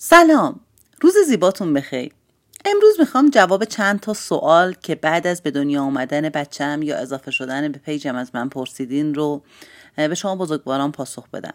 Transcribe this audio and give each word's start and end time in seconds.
سلام. 0.00 0.60
روز 1.00 1.14
زیباتون 1.26 1.74
بخیر. 1.74 2.12
امروز 2.64 3.00
می‌خوام 3.00 3.30
جواب 3.30 3.64
چند 3.64 4.00
تا 4.00 4.14
سوال 4.14 4.74
که 4.82 4.94
بعد 4.94 5.26
از 5.26 5.42
به 5.42 5.50
دنیا 5.50 5.82
آمدن 5.82 6.28
بچم 6.28 6.82
یا 6.82 6.96
اضافه 6.96 7.30
شدن 7.30 7.72
به 7.72 7.78
پیجم 7.78 8.16
از 8.16 8.30
من 8.34 8.48
پرسیدین 8.48 9.14
رو 9.14 9.42
به 9.96 10.14
شما 10.14 10.36
بزرگواران 10.36 10.92
پاسخ 10.92 11.28
بدم. 11.28 11.54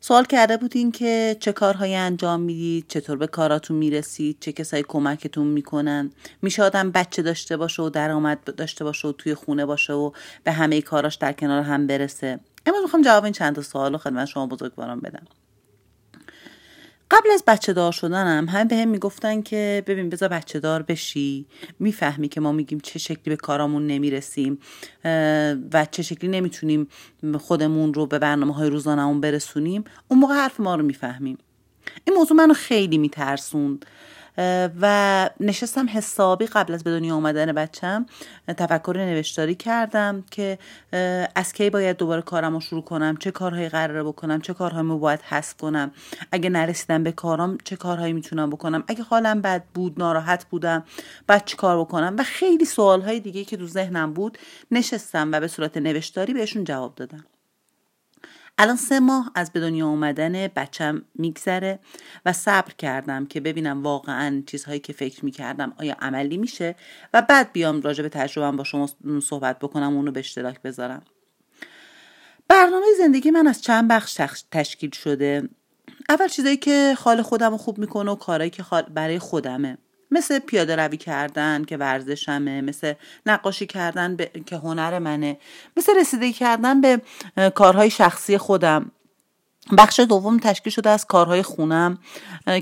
سوال 0.00 0.24
کرده 0.24 0.56
بودین 0.56 0.92
که 0.92 1.36
چه 1.40 1.52
کارهایی 1.52 1.94
انجام 1.94 2.40
می‌دید 2.40 2.84
چطور 2.88 3.16
به 3.16 3.26
کاراتون 3.26 3.76
می‌رسید 3.76 4.36
چه 4.40 4.52
کسایی 4.52 4.84
کمکتون 4.88 5.46
می‌کنن. 5.46 6.10
میشه 6.42 6.62
آدم 6.62 6.90
بچه 6.90 7.22
داشته 7.22 7.56
باشه 7.56 7.82
و 7.82 7.88
درآمد 7.88 8.54
داشته 8.56 8.84
باشه 8.84 9.08
و 9.08 9.12
توی 9.12 9.34
خونه 9.34 9.66
باشه 9.66 9.92
و 9.92 10.10
به 10.44 10.52
همه 10.52 10.82
کاراش 10.82 11.14
در 11.14 11.32
کنار 11.32 11.62
هم 11.62 11.86
برسه. 11.86 12.40
امروز 12.66 12.82
می‌خوام 12.82 13.02
جواب 13.02 13.24
این 13.24 13.32
چند 13.32 13.54
تا 13.54 13.62
سوال 13.62 13.92
رو 13.92 13.98
خدمت 13.98 14.26
شما 14.26 14.46
بزرگواران 14.46 15.00
بدم. 15.00 15.26
قبل 17.12 17.30
از 17.34 17.44
بچه 17.46 17.72
دار 17.72 17.92
شدنم 17.92 18.48
هم 18.48 18.68
به 18.68 18.76
هم 18.76 18.88
می‌گفتن 18.88 19.42
که 19.42 19.82
ببین 19.86 20.10
بذار 20.10 20.28
بچه 20.28 20.60
دار 20.60 20.82
بشی. 20.82 21.46
می‌فهمی 21.78 22.28
که 22.28 22.40
ما 22.40 22.52
میگیم 22.52 22.80
چه 22.80 22.98
شکلی 22.98 23.24
به 23.24 23.36
کارامون 23.36 23.86
نمی‌رسیم 23.86 24.58
و 25.72 25.86
چه 25.90 26.02
شکلی 26.02 26.30
نمی‌تونیم 26.30 26.88
خودمون 27.38 27.94
رو 27.94 28.06
به 28.06 28.18
برنامه 28.18 28.54
های 28.54 28.70
روزانمون 28.70 29.20
برسونیم. 29.20 29.84
اون 30.08 30.20
موقع 30.20 30.34
حرف 30.34 30.60
ما 30.60 30.74
رو 30.74 30.82
می‌فهمیم. 30.84 31.38
این 32.04 32.16
موضوع 32.16 32.36
منو 32.36 32.54
خیلی 32.54 32.98
میترسوند. 32.98 33.86
و 34.80 35.30
نشستم 35.40 35.88
حسابی 35.88 36.46
قبل 36.46 36.74
از 36.74 36.84
به 36.84 36.90
دنیا 36.90 37.14
آمدن 37.14 37.52
بچم 37.52 38.06
تفکر 38.46 38.94
نوشتاری 38.98 39.54
کردم 39.54 40.24
که 40.30 40.58
از 41.34 41.52
کی 41.52 41.70
باید 41.70 41.96
دوباره 41.96 42.22
کارم 42.22 42.54
رو 42.54 42.60
شروع 42.60 42.82
کنم 42.82 43.16
چه 43.16 43.30
کارهایی 43.30 43.68
قراره 43.68 44.02
بکنم 44.02 44.40
چه 44.40 44.54
کارهایی 44.54 44.98
باید 44.98 45.20
حذف 45.22 45.56
کنم. 45.56 45.90
اگه 46.32 46.50
نرسیدم 46.50 47.02
به 47.02 47.12
کارم 47.12 47.58
چه 47.64 47.76
کارهایی 47.76 48.12
می‌تونم 48.12 48.50
بکنم؟ 48.50 48.84
اگه 48.88 49.02
حالم 49.02 49.40
بد 49.40 49.64
بود 49.74 49.94
ناراحت 49.98 50.44
بودم 50.44 50.84
بعد 51.26 51.44
چه 51.44 51.56
کار 51.56 51.80
بکنم؟ 51.80 52.16
و 52.18 52.22
خیلی 52.22 52.64
سوالهای 52.64 53.20
دیگه 53.20 53.44
که 53.44 53.56
تو 53.56 53.66
ذهنم 53.66 54.12
بود 54.12 54.38
نشستم 54.70 55.32
و 55.32 55.40
به 55.40 55.48
صورت 55.48 55.76
نوشتاری 55.76 56.34
بهشون 56.34 56.64
جواب 56.64 56.94
دادم. 56.94 57.24
الان 58.58 58.76
سه 58.76 59.00
ماه 59.00 59.32
از 59.34 59.52
به 59.52 59.60
دنیا 59.60 59.86
اومدن 59.86 60.48
بچم 60.48 61.02
میگذره 61.14 61.78
و 62.26 62.32
صبر 62.32 62.72
کردم 62.78 63.26
که 63.26 63.40
ببینم 63.40 63.82
واقعا 63.82 64.42
چیزهایی 64.46 64.80
که 64.80 64.92
فکر 64.92 65.24
می‌کردم 65.24 65.72
آیا 65.78 65.96
عملی 66.00 66.36
میشه 66.36 66.74
و 67.14 67.22
بعد 67.22 67.52
بیام 67.52 67.80
راجع 67.80 68.02
به 68.02 68.08
تجربهم 68.08 68.56
با 68.56 68.64
شما 68.64 68.88
صحبت 69.22 69.58
بکنم 69.58 69.96
اونو 69.96 70.10
به 70.10 70.20
اشتراک 70.20 70.62
بذارم. 70.62 71.02
برنامه 72.48 72.86
زندگی 72.98 73.30
من 73.30 73.46
از 73.46 73.62
چند 73.62 73.88
بخش 73.88 74.20
تشکیل 74.50 74.90
شده. 74.90 75.48
اول 76.08 76.28
چیزایی 76.28 76.56
که 76.56 76.94
خال 76.98 77.22
خودم 77.22 77.50
رو 77.50 77.56
خوب 77.56 77.78
می‌کنه 77.78 78.10
و 78.10 78.14
کارهایی 78.14 78.50
که 78.50 78.64
برای 78.94 79.18
خودمه. 79.18 79.78
مثل 80.12 80.38
پیاده 80.38 80.76
روی 80.76 80.96
کردن 80.96 81.64
که 81.64 81.76
ورزشمه 81.76 82.60
مثل 82.60 82.94
نقاشی 83.26 83.66
کردن 83.66 84.16
که 84.46 84.56
هنر 84.56 84.98
منه. 84.98 85.38
مثل 85.76 86.00
رسیدگی 86.00 86.32
کردن 86.32 86.80
به 86.80 87.02
کارهای 87.54 87.90
شخصی 87.90 88.38
خودم. 88.38 88.90
بخش 89.78 90.00
دوم 90.00 90.38
تشکیل 90.38 90.72
شده 90.72 90.90
از 90.90 91.06
کارهای 91.06 91.42
خونم 91.42 91.98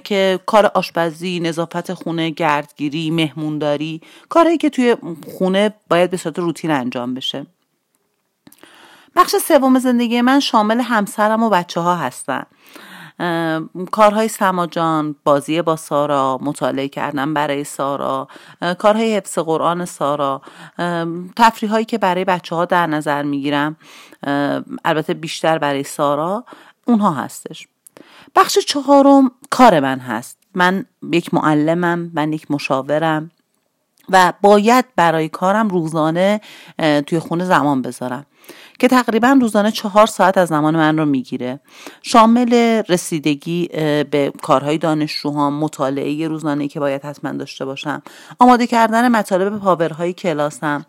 که 0.04 0.40
کار 0.46 0.66
آشپزی، 0.66 1.40
نظافت 1.40 1.92
خونه، 1.92 2.30
گردگیری، 2.30 3.10
مهمونداری 3.10 4.00
کارهایی 4.28 4.58
که 4.58 4.70
توی 4.70 4.96
خونه 5.38 5.74
باید 5.90 6.10
به 6.10 6.16
صورت 6.16 6.38
روتین 6.38 6.70
انجام 6.70 7.14
بشه. 7.14 7.46
بخش 9.16 9.36
سوم 9.36 9.78
زندگی 9.78 10.20
من 10.20 10.40
شامل 10.40 10.80
همسرم 10.80 11.42
و 11.42 11.48
بچه 11.48 11.80
ها 11.80 11.96
هستن. 11.96 12.46
کارهای 13.90 14.28
سماجان 14.28 15.16
بازی 15.24 15.62
با 15.62 15.76
سارا 15.76 16.38
مطالعه 16.42 16.88
کردن 16.88 17.34
برای 17.34 17.64
سارا 17.64 18.28
کارهای 18.78 19.16
حفظ 19.16 19.38
قرآن 19.38 19.84
سارا 19.84 20.42
تفریح 21.36 21.70
هایی 21.70 21.84
که 21.84 21.98
برای 21.98 22.24
بچه 22.24 22.56
ها 22.56 22.64
در 22.64 22.86
نظر 22.86 23.22
می‌گیرم 23.22 23.76
البته 24.84 25.14
بیشتر 25.14 25.58
برای 25.58 25.82
سارا 25.82 26.44
اونها 26.84 27.10
هستش. 27.12 27.68
بخش 28.34 28.58
چهارم 28.58 29.30
کار 29.50 29.80
من 29.80 29.98
هست. 29.98 30.38
من 30.54 30.84
یک 31.12 31.34
معلمم 31.34 32.10
من 32.14 32.32
یک 32.32 32.50
مشاورم. 32.50 33.30
و 34.10 34.32
باید 34.42 34.84
برای 34.96 35.28
کارم 35.28 35.68
روزانه 35.68 36.40
توی 37.06 37.18
خونه 37.18 37.44
زمان 37.44 37.82
بذارم. 37.82 38.26
که 38.78 38.88
تقریبا 38.88 39.38
روزانه 39.40 39.70
چهار 39.70 40.06
ساعت 40.06 40.38
از 40.38 40.48
زمان 40.48 40.76
من 40.76 40.98
رو 40.98 41.04
می‌گیره. 41.04 41.60
شامل 42.02 42.82
رسیدگی 42.88 43.68
به 44.10 44.32
کارهای 44.42 44.78
دانشجوها 44.78 45.50
مطالعه 45.50 46.28
روزانه 46.28 46.68
که 46.68 46.80
باید 46.80 47.04
حتما 47.04 47.32
داشته 47.32 47.64
باشم. 47.64 48.02
آماده 48.38 48.66
کردن 48.66 49.08
مطالب 49.08 49.58
پاورهای 49.58 50.12
کلاسم. 50.12 50.86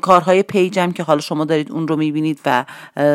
کارهای 0.00 0.42
پیجم 0.42 0.92
که 0.92 1.02
حالا 1.02 1.20
شما 1.20 1.44
دارید 1.44 1.72
اون 1.72 1.88
رو 1.88 1.96
می‌بینید 1.96 2.40
و 2.46 2.64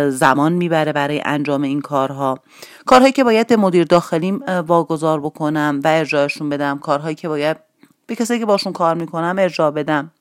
زمان 0.09 0.53
می‌بره 0.53 0.93
برای 0.93 1.21
انجام 1.25 1.61
این 1.61 1.81
کارها. 1.81 2.39
کارهایی 2.85 3.13
که 3.13 3.23
باید 3.23 3.47
به 3.47 3.57
مدیر 3.57 3.83
داخلیم 3.83 4.39
واگذار 4.67 5.19
بکنم 5.19 5.79
و 5.83 5.87
ارجاعشون 5.87 6.49
بدم. 6.49 6.79
کارهایی 6.79 7.15
که 7.15 7.27
باید 7.27 7.66
به 8.07 8.15
کسایی 8.15 8.39
که 8.39 8.45
باشون 8.45 8.73
کار 8.73 8.95
می‌کنم 8.95 9.35
ارجاع 9.39 9.71
بدم. 9.71 10.11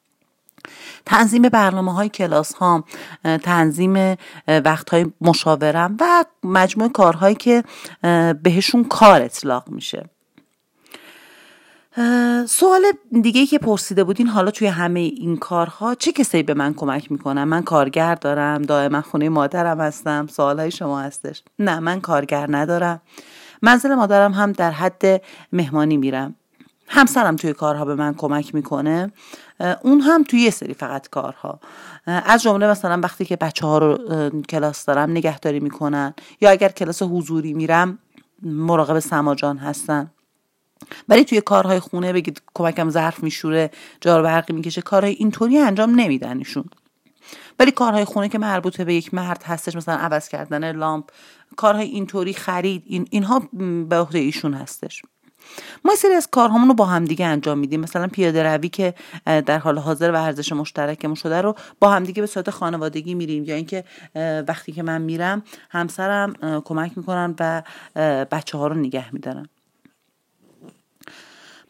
تنظیم 1.07 1.43
برنامه 1.43 1.95
های 1.95 2.09
کلاس 2.09 2.55
ها 2.55 2.85
تنظیم 3.43 4.17
وقت 4.49 4.91
های 4.91 5.07
مشاورم 5.21 5.97
و 6.01 6.25
مجموع 6.43 6.89
کارهایی 6.89 7.35
که 7.35 7.65
بهشون 8.43 8.85
کار 8.85 9.23
اطلاق 9.23 9.69
میشه. 9.69 10.11
سوال 12.49 12.83
دیگه 13.23 13.47
که 13.47 13.59
پرسیده 13.59 14.05
بودین 14.05 14.27
حالا 14.27 14.51
توی 14.51 14.67
همه 14.67 15.01
این 15.01 15.37
کارها 15.37 15.95
چه 15.95 16.13
کسایی 16.13 16.43
به 16.43 16.55
من 16.55 16.75
کمک 16.75 17.13
می‌کنن 17.13 17.45
من 17.45 17.63
کارگر 17.63 18.15
دارم 18.15 18.63
دائما 18.63 19.01
خونه 19.01 19.29
مادرم 19.29 19.81
هستم 19.81 20.27
سوال 20.27 20.61
های 20.61 20.71
شما 20.71 21.01
هستش. 21.01 21.43
نه 21.59 21.81
من 21.81 22.01
کارگر 22.01 22.47
ندارم. 22.51 23.01
منزل 23.63 23.95
مادرم 23.95 24.33
هم 24.33 24.53
در 24.53 24.71
حد 24.71 25.23
مهمانی 25.53 25.97
میرم. 25.97 26.35
همسرم 26.89 27.37
توی 27.37 27.53
کارها 27.53 27.85
به 27.85 27.95
من 27.95 28.15
کمک 28.15 28.55
می‌کنه. 28.55 29.13
اون 29.83 30.01
هم 30.01 30.23
توی 30.23 30.41
یه 30.41 30.51
سری 30.51 30.75
فقط 30.75 31.09
کارها. 31.09 31.61
از 32.07 32.43
جمله 32.43 32.67
مثلا 32.67 33.01
وقتی 33.03 33.25
که 33.25 33.37
بچه 33.37 33.67
ها 33.67 33.79
رو 33.79 33.99
کلاس 34.41 34.85
دارم 34.85 35.11
نگهداری 35.11 35.61
می‌کنن 35.61 36.15
یا 36.41 36.51
اگر 36.51 36.69
کلاس 36.69 37.03
حضوری 37.03 37.55
میرم 37.55 37.99
مراقب 38.43 38.99
سماجان 38.99 39.59
هستن. 39.59 40.11
ولی 41.09 41.25
توی 41.25 41.41
کارهای 41.41 41.81
خونه 41.81 42.13
بگید 42.13 42.43
کمکم 42.55 42.91
ظرف 42.91 43.23
میشوره 43.23 43.71
جار 44.01 44.23
برقی 44.23 44.53
می‌کشه 44.53 44.83
کارهای 44.83 45.13
اینطوری 45.13 45.59
انجام 45.59 45.91
نمیدن 46.01 46.39
ایشون. 46.39 46.65
ولی 47.59 47.71
کارهای 47.71 48.05
خونه 48.05 48.29
که 48.29 48.39
مربوطه 48.39 48.85
به 48.85 48.95
یک 48.95 49.15
مرد 49.15 49.43
هستش 49.43 49.77
مثلا 49.77 49.95
عوض 49.95 50.29
کردن 50.29 50.77
لامپ 50.77 51.05
کارهای 51.57 51.87
اینطوری 51.87 52.35
خرید 52.35 52.83
این 52.87 53.09
اینها 53.11 53.43
به 53.89 53.97
عهده 53.97 54.19
ایشون 54.19 54.55
هستش. 54.55 55.03
ما 55.85 55.95
سری 55.95 56.13
از 56.13 56.29
کارهامون 56.31 56.69
رو 56.69 56.75
با 56.75 56.85
همدیگه 56.85 57.27
انجام 57.27 57.59
میدیم. 57.59 57.81
مثلا 57.81 58.07
پیاده 58.07 58.43
روی 58.43 58.69
که 58.69 58.95
در 59.25 59.59
حال 59.59 59.79
حاضر 59.79 60.11
ورزش 60.11 60.53
مشترکمون 60.53 61.15
شده 61.15 61.41
رو 61.41 61.55
با 61.81 61.91
همدیگه 61.91 62.21
به 62.21 62.27
صورت 62.27 62.51
خانوادگی 62.51 63.15
میریم. 63.15 63.45
یا 63.45 63.55
اینکه 63.55 63.85
وقتی 64.49 64.73
که 64.73 64.83
من 64.83 65.03
میرم 65.03 65.43
همسرم 65.71 66.33
کمک 66.65 66.99
می‌کنن 66.99 67.35
و 67.41 67.63
بچه 68.31 68.59
ها 68.59 68.67
رو 68.67 68.75
نگه 68.75 69.15
میدارن. 69.15 69.49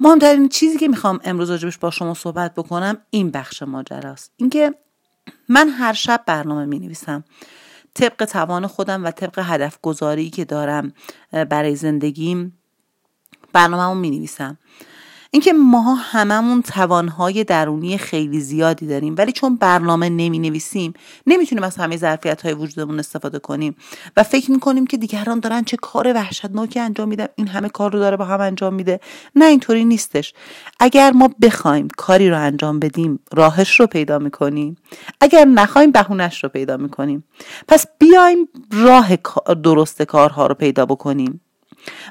مهمترین 0.00 0.48
چیزی 0.48 0.78
که 0.78 0.88
می‌خوام 0.88 1.20
امروز 1.24 1.50
راجبش 1.50 1.78
با 1.78 1.90
شما 1.90 2.14
صحبت 2.14 2.54
بکنم 2.54 2.98
این 3.10 3.30
بخش 3.30 3.62
ماجراست. 3.62 4.32
اینکه 4.36 4.74
من 5.48 5.68
هر 5.68 5.92
شب 5.92 6.22
برنامه 6.26 6.64
می 6.64 6.78
نویسم 6.78 7.24
طبق 7.94 8.24
توان 8.24 8.66
خودم 8.66 9.04
و 9.04 9.10
طبق 9.10 9.38
هدف 9.38 9.78
گذاری 9.82 10.30
که 10.30 10.44
دارم 10.44 10.92
برای 11.32 11.76
زندگیم 11.76 12.58
برنامهمون 13.56 13.98
می 13.98 14.10
نویسم 14.10 14.58
اینکه 15.30 15.52
ماها 15.52 15.94
هممون 15.94 16.62
توانهای 16.62 17.44
درونی 17.44 17.98
خیلی 17.98 18.40
زیادی 18.40 18.86
داریم 18.86 19.14
ولی 19.18 19.32
چون 19.32 19.56
برنامه 19.56 20.08
نمی 20.08 20.38
نویسیم 20.38 20.92
نمی‌تونیم 21.26 21.64
از 21.64 21.76
همه 21.76 21.96
ظرفیت 21.96 22.42
های 22.42 22.54
وجودمون 22.54 22.98
استفاده 22.98 23.38
کنیم 23.38 23.76
و 24.16 24.22
فکر 24.22 24.50
می‌کنیم 24.50 24.86
که 24.86 24.96
دیگران 24.96 25.40
دارن 25.40 25.64
چه 25.64 25.76
کار 25.76 26.12
وحشتناکی 26.12 26.80
انجام 26.80 27.08
میدن 27.08 27.26
این 27.36 27.48
همه 27.48 27.68
کار 27.68 27.92
رو 27.92 27.98
داره 27.98 28.16
با 28.16 28.24
هم 28.24 28.40
انجام 28.40 28.74
میده. 28.74 29.00
نه 29.36 29.44
اینطوری 29.44 29.84
نیستش. 29.84 30.34
اگر 30.80 31.12
ما 31.12 31.30
بخوایم 31.42 31.88
کاری 31.96 32.30
رو 32.30 32.38
انجام 32.38 32.78
بدیم 32.78 33.18
راهش 33.32 33.80
رو 33.80 33.86
پیدا 33.86 34.18
می‌کنیم. 34.18 34.76
اگر 35.20 35.44
نخوایم 35.44 35.90
بهونش 35.90 36.44
رو 36.44 36.48
پیدا 36.48 36.76
می‌کنیم. 36.76 37.24
پس 37.68 37.86
بیایم 37.98 38.48
راه 38.72 39.16
درست 39.62 40.02
کارها 40.02 40.46
رو 40.46 40.54
پیدا 40.54 40.86
بکنیم. 40.86 41.40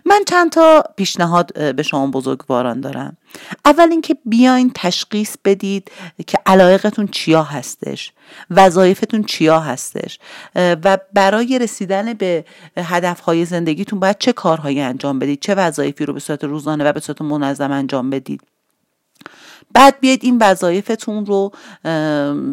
من 0.06 0.22
چند 0.27 0.51
تا 0.51 0.83
پیشنهاد 0.95 1.75
به 1.75 1.83
شما 1.83 2.07
بزرگواران 2.07 2.81
دارم. 2.81 3.18
اول 3.66 3.88
اینکه 3.92 4.18
بیاین 4.25 4.72
تشخیص 4.75 5.36
بدید 5.45 5.92
که 6.27 6.38
علایقتون 6.45 7.07
چیا 7.07 7.44
هستش 7.44 8.12
وظایفتون 8.51 9.24
چیا 9.24 9.60
هستش 9.60 10.19
و 10.56 10.98
برای 11.13 11.60
رسیدن 11.60 12.13
به 12.13 12.45
هدفهای 12.77 13.45
زندگیتون 13.45 14.00
باید 14.00 14.18
چه 14.19 14.33
کارهایی 14.33 14.81
انجام 14.81 15.19
بدید 15.19 15.39
چه 15.39 15.56
وظایفی 15.56 16.06
رو 16.06 16.13
به 16.13 16.19
صورت 16.19 16.44
روزانه 16.44 16.83
و 16.83 16.94
به 16.94 17.00
صورت 17.00 17.22
منظم 17.22 17.72
انجام 17.72 18.10
بدید. 18.10 18.42
بعد 19.74 20.00
بیاید 20.00 20.24
این 20.24 20.38
وظایفتون 20.42 21.25
رو 21.25 21.52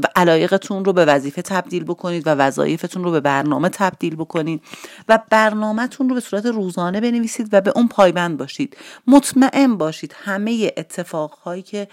و 0.02 0.08
علایقتون 0.16 0.84
رو 0.84 0.92
به 0.92 1.04
وظیفه 1.04 1.42
تبدیل 1.42 1.84
بکنید 1.84 2.26
و 2.26 2.30
وظایفتون 2.30 3.04
رو 3.04 3.10
به 3.10 3.20
برنامه 3.20 3.68
تبدیل 3.68 4.16
بکنید 4.16 4.62
و 5.08 5.18
برنامهتون 5.30 6.08
رو 6.08 6.14
به 6.14 6.20
صورت 6.20 6.46
روزانه 6.46 7.00
بنویسید 7.00 7.48
و 7.52 7.60
به 7.60 7.72
اون 7.76 7.88
پایبند 7.88 8.38
باشید. 8.38 8.76
مطمئن 9.06 9.76
باشید 9.76 10.14
همه 10.24 10.72
اتفاقهایی 10.76 11.62
که 11.62 11.88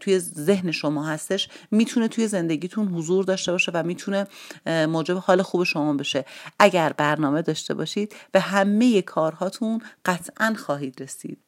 توی 0.00 0.18
ذهن 0.18 0.70
شما 0.70 1.06
هستش 1.06 1.48
می‌تونه 1.70 2.08
توی 2.08 2.28
زندگیتون 2.28 2.88
حضور 2.88 3.24
داشته 3.24 3.52
باشه 3.52 3.72
و 3.74 3.82
می‌تونه 3.82 4.26
موجب 4.66 5.16
حال 5.16 5.42
خوب 5.42 5.64
شما 5.64 5.92
بشه. 5.92 6.24
اگر 6.58 6.92
برنامه 6.92 7.42
داشته 7.42 7.74
باشید 7.74 8.14
به 8.32 8.40
همه 8.40 9.02
کارهاتون 9.02 9.82
قطعا 10.04 10.54
خواهید 10.58 11.02
رسید. 11.02 11.38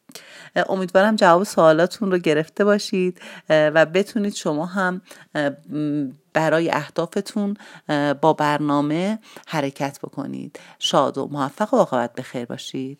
امیدوارم 0.56 1.16
جواب 1.16 1.44
سوالاتون 1.44 2.12
رو 2.12 2.18
گرفته 2.18 2.64
باشید 2.64 3.20
و 3.48 3.86
بتونید 3.86 4.34
شما 4.34 4.66
هم 4.66 5.02
برای 6.32 6.70
اهدافتون 6.70 7.56
با 8.20 8.32
برنامه 8.32 9.18
حرکت 9.46 9.98
بکنید. 10.02 10.60
شاد 10.78 11.18
و 11.18 11.28
موفق 11.32 11.74
و 11.74 11.76
عاقبت 11.76 12.12
بخیر 12.12 12.44
باشید. 12.44 12.98